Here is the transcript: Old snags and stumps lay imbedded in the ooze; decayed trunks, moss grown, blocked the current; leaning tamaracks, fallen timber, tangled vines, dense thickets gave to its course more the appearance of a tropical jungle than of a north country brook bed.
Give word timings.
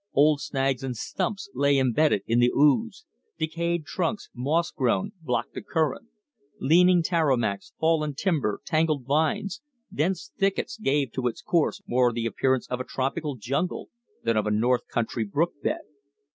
Old 0.15 0.41
snags 0.41 0.83
and 0.83 0.97
stumps 0.97 1.47
lay 1.53 1.77
imbedded 1.77 2.23
in 2.25 2.39
the 2.39 2.51
ooze; 2.57 3.05
decayed 3.37 3.85
trunks, 3.85 4.31
moss 4.33 4.71
grown, 4.71 5.11
blocked 5.21 5.53
the 5.53 5.61
current; 5.61 6.07
leaning 6.59 7.03
tamaracks, 7.03 7.73
fallen 7.79 8.15
timber, 8.15 8.61
tangled 8.65 9.05
vines, 9.05 9.61
dense 9.93 10.31
thickets 10.39 10.79
gave 10.79 11.11
to 11.11 11.27
its 11.27 11.43
course 11.43 11.83
more 11.85 12.11
the 12.11 12.25
appearance 12.25 12.65
of 12.67 12.79
a 12.79 12.83
tropical 12.83 13.35
jungle 13.35 13.89
than 14.23 14.35
of 14.35 14.47
a 14.47 14.49
north 14.49 14.87
country 14.87 15.23
brook 15.23 15.53
bed. 15.61 15.81